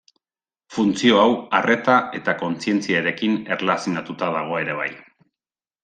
[0.77, 4.91] Funtzio hau arreta eta kontzientziarekin erlazionatuta dago ere bai.